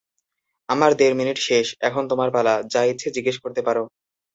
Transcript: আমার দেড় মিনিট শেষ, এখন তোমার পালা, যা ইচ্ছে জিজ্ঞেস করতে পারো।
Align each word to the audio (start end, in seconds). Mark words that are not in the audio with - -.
আমার 0.69 0.91
দেড় 0.93 1.15
মিনিট 1.19 1.37
শেষ, 1.47 1.67
এখন 1.81 2.03
তোমার 2.11 2.29
পালা, 2.35 2.55
যা 2.73 2.81
ইচ্ছে 2.83 3.07
জিজ্ঞেস 3.15 3.37
করতে 3.43 3.61
পারো। 3.67 3.83